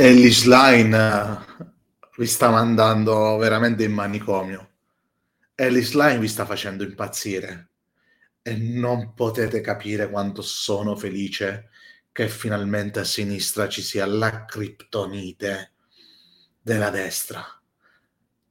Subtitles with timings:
[0.00, 1.44] Ellis Line
[2.18, 4.70] vi sta mandando veramente in manicomio.
[5.56, 7.70] Ellis Line vi sta facendo impazzire
[8.40, 11.70] e non potete capire quanto sono felice
[12.12, 15.72] che finalmente a sinistra ci sia la criptonite
[16.62, 17.44] della destra.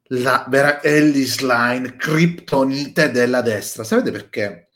[0.07, 3.85] La vera Ellis Line, criptonite della destra.
[3.85, 4.67] Sapete perché?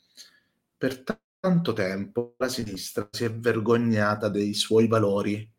[0.78, 1.04] Per
[1.38, 5.52] tanto tempo la sinistra si è vergognata dei suoi valori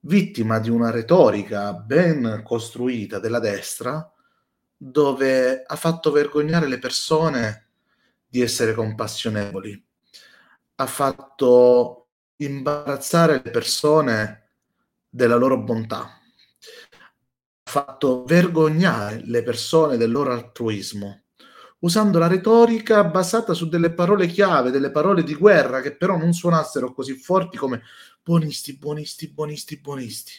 [0.00, 4.12] vittima di una retorica ben costruita della destra
[4.76, 7.70] dove ha fatto vergognare le persone
[8.26, 9.84] di essere compassionevoli,
[10.76, 14.50] ha fatto imbarazzare le persone
[15.08, 21.24] della loro bontà, ha fatto vergognare le persone del loro altruismo,
[21.80, 26.32] usando la retorica basata su delle parole chiave, delle parole di guerra che però non
[26.32, 27.82] suonassero così forti come
[28.22, 30.32] buonisti, buonisti, buonisti, buonisti.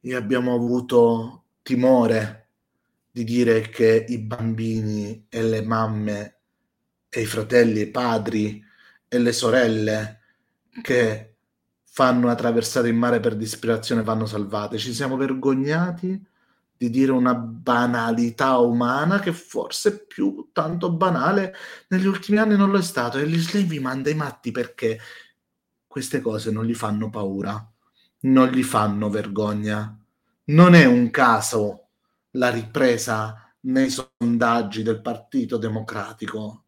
[0.00, 2.48] E abbiamo avuto timore
[3.10, 6.36] di dire che i bambini e le mamme
[7.08, 8.62] e i fratelli e i padri
[9.08, 10.20] e le sorelle
[10.82, 11.34] che
[11.82, 14.76] fanno una traversata in mare per disperazione vanno salvate.
[14.76, 16.22] Ci siamo vergognati
[16.76, 21.54] di dire una banalità umana che forse più tanto banale
[21.88, 23.18] negli ultimi anni non lo è stato.
[23.18, 24.98] E l'Islam vi manda i matti perché
[25.86, 27.66] queste cose non gli fanno paura,
[28.20, 29.98] non gli fanno vergogna.
[30.44, 31.88] Non è un caso
[32.32, 36.64] la ripresa nei sondaggi del Partito Democratico.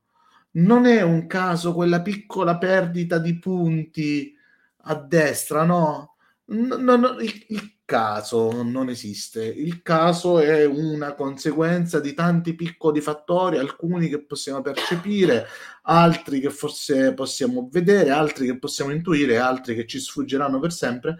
[0.52, 4.34] Non è un caso quella piccola perdita di punti
[4.82, 6.16] a destra, no?
[6.48, 9.44] No, no il, il caso non esiste.
[9.46, 15.46] Il caso è una conseguenza di tanti piccoli fattori, alcuni che possiamo percepire,
[15.84, 21.16] altri che forse possiamo vedere, altri che possiamo intuire, altri che ci sfuggeranno per sempre.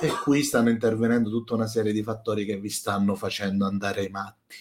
[0.00, 4.10] E qui stanno intervenendo tutta una serie di fattori che vi stanno facendo andare ai
[4.10, 4.56] matti.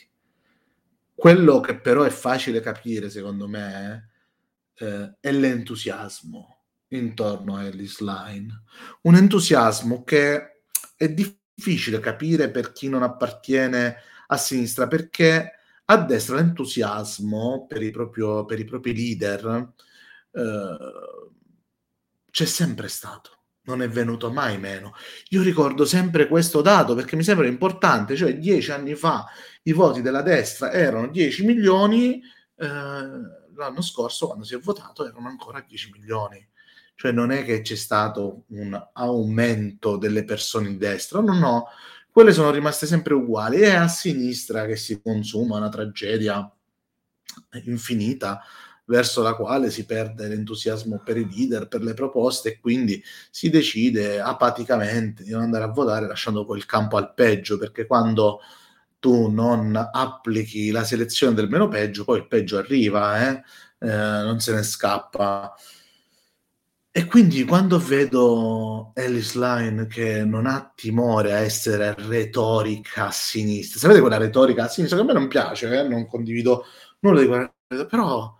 [1.13, 4.09] Quello che però è facile capire, secondo me,
[4.77, 6.54] eh, è l'entusiasmo
[6.97, 8.63] intorno a Ellis Line.
[9.01, 10.61] Un entusiasmo che
[10.95, 13.97] è difficile capire per chi non appartiene
[14.27, 15.51] a sinistra perché
[15.85, 19.73] a destra l'entusiasmo per i, proprio, per i propri leader
[20.31, 20.77] eh,
[22.31, 23.35] c'è sempre stato
[23.65, 24.93] non è venuto mai meno.
[25.29, 29.25] Io ricordo sempre questo dato perché mi sembra importante, cioè dieci anni fa
[29.63, 32.21] i voti della destra erano 10 milioni,
[32.57, 36.47] eh, l'anno scorso quando si è votato erano ancora 10 milioni.
[36.95, 41.65] Cioè non è che c'è stato un aumento delle persone di destra, no, no,
[42.11, 43.59] quelle sono rimaste sempre uguali.
[43.59, 46.49] È a sinistra che si consuma una tragedia
[47.65, 48.41] infinita
[48.85, 53.49] verso la quale si perde l'entusiasmo per i leader, per le proposte e quindi si
[53.49, 58.39] decide apaticamente di non andare a votare lasciando poi il campo al peggio, perché quando
[58.99, 63.43] tu non applichi la selezione del meno peggio, poi il peggio arriva, eh?
[63.79, 65.53] Eh, non se ne scappa.
[66.97, 73.79] E quindi quando vedo Alice Line che non ha timore a essere retorica a sinistra,
[73.79, 75.85] sapete quella retorica a sinistra che a me non piace, eh?
[75.85, 76.63] non condivido
[76.99, 77.53] nulla di quella,
[77.89, 78.33] però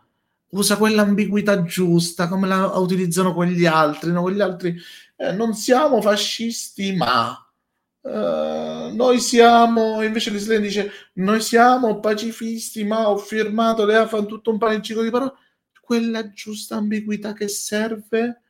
[0.51, 4.21] usa quell'ambiguità giusta come la utilizzano quegli altri, no?
[4.21, 4.73] quegli altri
[5.17, 7.37] eh, non siamo fascisti ma
[8.05, 14.51] Uh, noi siamo, invece l'Islam dice, noi siamo pacifisti, ma ho firmato le AFAN tutto
[14.51, 15.33] un paneggico di parole.
[15.81, 18.43] Quella giusta ambiguità che serve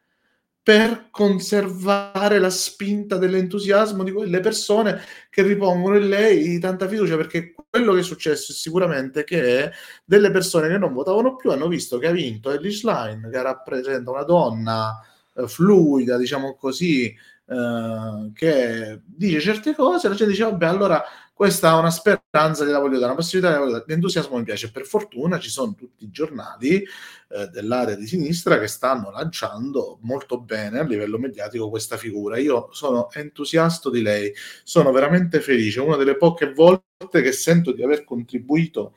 [0.66, 5.00] per conservare la spinta dell'entusiasmo di quelle persone
[5.30, 9.70] che ripongono in lei tanta fiducia, perché quello che è successo è sicuramente che
[10.04, 14.10] delle persone che non votavano più hanno visto che ha vinto Elish Line, che rappresenta
[14.10, 15.00] una donna
[15.36, 17.16] eh, fluida, diciamo così,
[17.48, 21.04] eh, che dice certe cose, la gente dice vabbè allora
[21.36, 24.72] questa è una speranza, gliela voglio dare, una possibilità, l'entusiasmo mi piace.
[24.72, 30.40] Per fortuna ci sono tutti i giornali eh, dell'area di sinistra che stanno lanciando molto
[30.40, 32.38] bene a livello mediatico questa figura.
[32.38, 34.34] Io sono entusiasta di lei,
[34.64, 38.94] sono veramente felice, una delle poche volte che sento di aver contribuito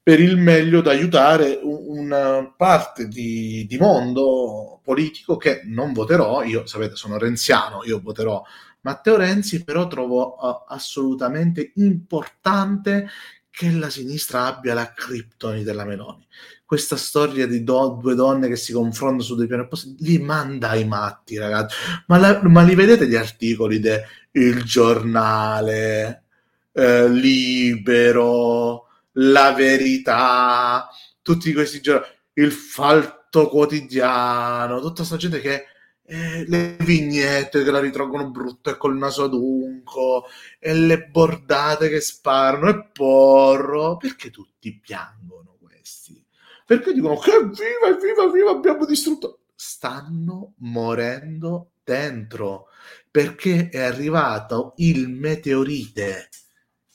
[0.00, 6.66] per il meglio ad aiutare una parte di, di mondo politico che non voterò, io
[6.66, 8.42] sapete sono renziano, io voterò
[8.82, 13.08] Matteo Renzi, però trovo uh, assolutamente importante
[13.50, 16.26] che la sinistra abbia la criptoni della Meloni.
[16.64, 20.70] Questa storia di do- due donne che si confrontano su due piani opposti li manda
[20.70, 21.76] ai matti, ragazzi.
[22.06, 26.24] Ma, la- ma li vedete gli articoli del Il Giornale,
[26.72, 30.88] eh, Libero, La Verità,
[31.22, 35.64] tutti questi giorni, il Fatto Quotidiano, tutta questa gente che
[36.10, 40.24] eh, le vignette che la ritraggono brutta e col naso adunco,
[40.58, 43.96] e le bordate che sparano, e porro.
[43.96, 46.24] Perché tutti piangono questi?
[46.66, 49.42] Perché dicono che viva, viva, viva, abbiamo distrutto.
[49.54, 52.66] Stanno morendo dentro
[53.10, 56.28] perché è arrivato il meteorite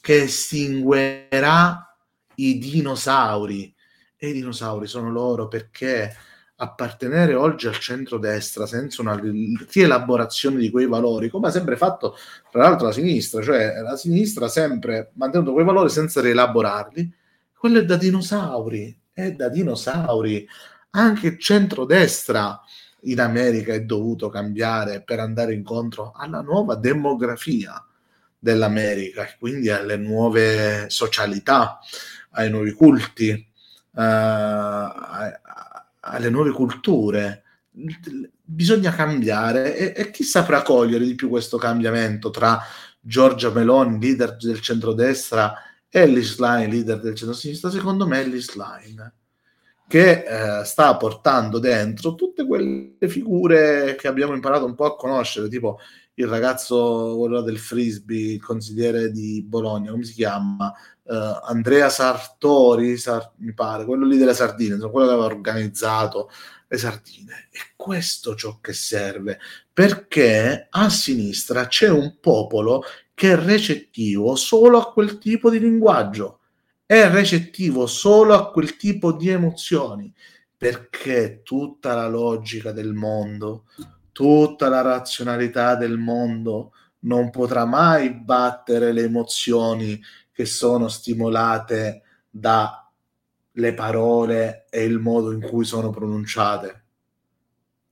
[0.01, 1.97] che estinguerà
[2.35, 3.73] i dinosauri.
[4.18, 6.13] E i dinosauri sono loro perché
[6.57, 9.19] appartenere oggi al centro-destra senza una
[9.69, 12.16] rielaborazione di quei valori, come ha sempre fatto
[12.50, 17.13] tra l'altro la sinistra, cioè la sinistra ha sempre mantenuto quei valori senza rielaborarli,
[17.57, 20.48] quello è da dinosauri, è da dinosauri.
[20.92, 22.62] Anche il centro-destra
[23.02, 27.84] in America è dovuto cambiare per andare incontro alla nuova demografia
[28.40, 31.80] dell'America, quindi alle nuove socialità,
[32.31, 33.31] ai nuovi culti,
[33.92, 34.00] uh,
[36.06, 37.44] alle nuove culture.
[38.44, 42.60] Bisogna cambiare e, e chi saprà cogliere di più questo cambiamento tra
[43.00, 45.54] Giorgia Meloni, leader del centrodestra,
[45.90, 47.69] e Ellis leader del centro-sinistra?
[47.69, 49.13] Secondo me Ellis Line
[49.88, 55.48] che eh, sta portando dentro tutte quelle figure che abbiamo imparato un po' a conoscere,
[55.48, 55.80] tipo
[56.15, 60.73] il ragazzo quello del frisbee, il consigliere di Bologna, come si chiama?
[61.03, 66.29] Uh, Andrea Sartori, Sar- mi pare, quello lì delle sardine, insomma, quello che aveva organizzato
[66.67, 67.47] le sardine.
[67.51, 69.39] E questo ciò che serve,
[69.71, 72.83] perché a sinistra c'è un popolo
[73.13, 76.39] che è recettivo solo a quel tipo di linguaggio
[76.85, 80.13] è recettivo solo a quel tipo di emozioni,
[80.56, 83.65] perché tutta la logica del mondo,
[84.15, 90.01] tutta la razionalità del mondo non potrà mai battere le emozioni
[90.31, 96.85] che sono stimolate dalle parole e il modo in cui sono pronunciate.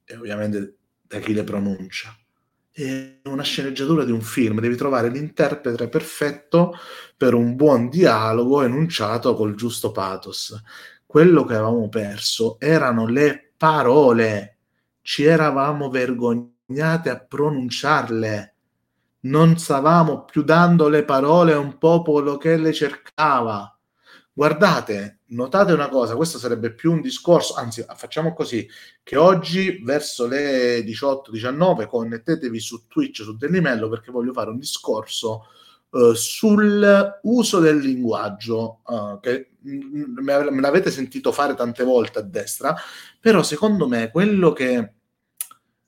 [0.06, 2.18] E ovviamente da chi le pronuncia.
[2.72, 6.74] È una sceneggiatura di un film, devi trovare l'interprete perfetto
[7.18, 10.58] per un buon dialogo enunciato col giusto pathos.
[11.06, 14.53] Quello che avevamo perso erano le parole,
[15.04, 18.56] ci eravamo vergognati a pronunciarle,
[19.22, 23.78] non stavamo più dando le parole a un popolo che le cercava.
[24.32, 28.68] Guardate, notate una cosa, questo sarebbe più un discorso, anzi facciamo così,
[29.04, 35.48] che oggi verso le 18-19 connettetevi su Twitch, su Delimello, perché voglio fare un discorso
[35.94, 42.76] uh, sul uso del linguaggio, uh, che me l'avete sentito fare tante volte a destra,
[43.20, 44.94] però secondo me quello che,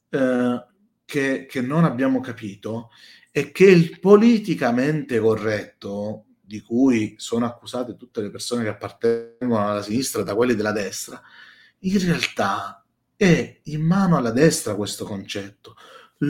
[0.10, 0.64] uh,
[1.04, 2.90] che, che non abbiamo capito
[3.32, 9.82] è che il politicamente corretto di cui sono accusate tutte le persone che appartengono alla
[9.82, 11.22] sinistra da quelli della destra,
[11.80, 12.86] in realtà
[13.18, 15.76] è in mano alla destra questo concetto.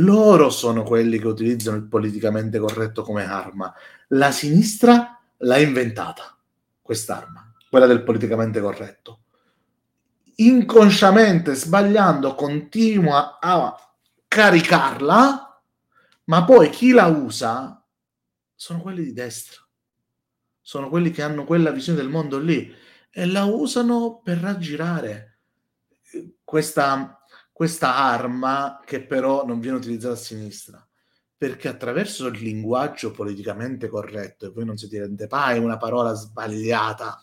[0.04, 3.74] Loro sono quelli che utilizzano il politicamente corretto come arma.
[4.10, 6.38] La sinistra l'ha inventata,
[6.82, 9.20] quest'arma, quella del politicamente corretto.
[10.38, 13.76] Inconsciamente, sbagliando, continua a
[14.28, 15.62] caricarla,
[16.26, 17.82] ma poi chi la usa
[18.54, 19.66] sono quelli di destra
[20.68, 22.74] sono quelli che hanno quella visione del mondo lì
[23.12, 25.38] e la usano per raggirare
[26.44, 27.15] questa,
[27.56, 30.86] questa arma che però non viene utilizzata a sinistra
[31.38, 37.18] perché attraverso il linguaggio politicamente corretto, e voi non siete rende mai una parola sbagliata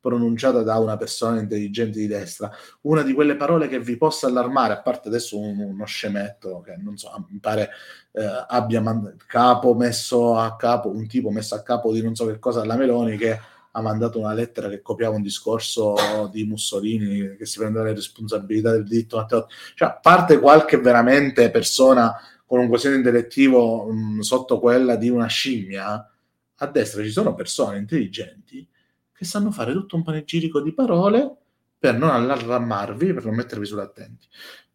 [0.00, 2.50] pronunciata da una persona intelligente di destra,
[2.82, 6.76] una di quelle parole che vi possa allarmare, a parte adesso un, uno scemetto che
[6.78, 7.68] non so, mi pare
[8.12, 12.24] eh, abbia mand- capo messo a capo, un tipo messo a capo di non so
[12.24, 13.38] che cosa alla Meloni che
[13.76, 18.70] ha mandato una lettera che copiava un discorso di Mussolini che si prendeva le responsabilità
[18.70, 19.26] del diritto.
[19.74, 22.14] Cioè, a parte qualche veramente persona
[22.46, 26.10] con un quoziente intellettivo mh, sotto quella di una scimmia,
[26.58, 28.66] a destra ci sono persone intelligenti
[29.12, 31.36] che sanno fare tutto un panegirico di parole
[31.78, 34.26] per non allarmarvi, per non mettervi sull'attenti.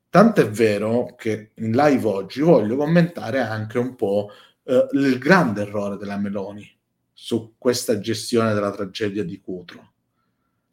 [0.10, 4.30] Tant'è vero che in live oggi voglio commentare anche un po'
[4.64, 6.80] eh, il grande errore della Meloni
[7.24, 9.92] su questa gestione della tragedia di Cutro.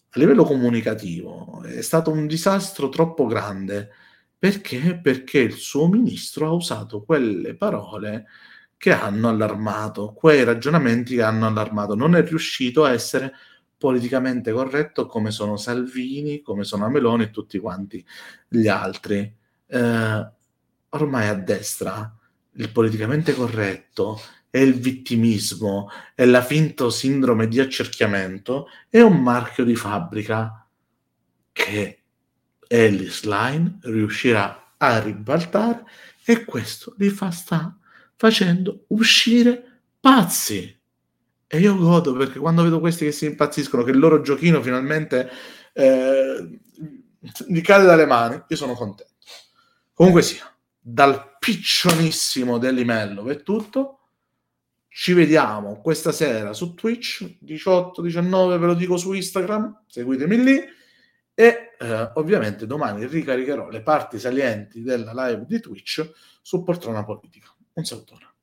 [0.09, 3.90] A livello comunicativo è stato un disastro troppo grande
[4.38, 4.99] perché?
[4.99, 8.28] Perché il suo ministro ha usato quelle parole
[8.78, 11.95] che hanno allarmato, quei ragionamenti che hanno allarmato.
[11.95, 13.31] Non è riuscito a essere
[13.76, 18.02] politicamente corretto come sono Salvini, come sono Meloni e tutti quanti
[18.49, 19.37] gli altri.
[19.67, 20.31] Eh,
[20.88, 22.11] ormai a destra
[22.52, 24.19] il politicamente corretto
[24.50, 30.67] e il vittimismo e la finta sindrome di accerchiamento è un marchio di fabbrica
[31.52, 32.02] che
[32.67, 35.85] Ellis Line riuscirà a ribaltare
[36.25, 37.76] e questo li fa sta
[38.17, 40.76] facendo uscire pazzi.
[41.47, 45.31] E io godo perché quando vedo questi che si impazziscono, che il loro giochino finalmente
[45.73, 46.61] eh,
[47.47, 49.14] gli cade dalle mani, io sono contento.
[49.95, 53.98] Comunque sia, dal piccionissimo dell'Imello è tutto.
[55.00, 60.61] Ci vediamo questa sera su Twitch 18-19, ve lo dico su Instagram, seguitemi lì.
[61.35, 66.11] E eh, ovviamente domani ricaricherò le parti salienti della live di Twitch
[66.43, 67.55] su Poltrona Politica.
[67.75, 68.38] Un salutone.